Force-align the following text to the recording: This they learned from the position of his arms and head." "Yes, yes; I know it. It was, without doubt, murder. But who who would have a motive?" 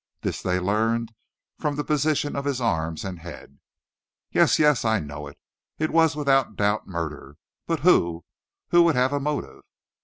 This 0.21 0.41
they 0.41 0.59
learned 0.59 1.13
from 1.59 1.75
the 1.75 1.83
position 1.83 2.35
of 2.35 2.45
his 2.45 2.59
arms 2.59 3.05
and 3.05 3.19
head." 3.19 3.59
"Yes, 4.31 4.57
yes; 4.57 4.83
I 4.83 4.99
know 4.99 5.27
it. 5.27 5.37
It 5.77 5.91
was, 5.91 6.15
without 6.15 6.55
doubt, 6.55 6.87
murder. 6.87 7.37
But 7.67 7.81
who 7.81 8.25
who 8.69 8.81
would 8.81 8.95
have 8.95 9.13
a 9.13 9.19
motive?" 9.19 9.61